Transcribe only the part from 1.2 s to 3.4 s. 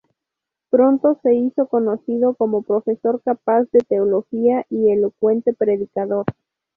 se hizo conocido como profesor